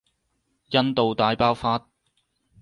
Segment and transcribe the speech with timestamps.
[0.71, 1.85] 印度大爆發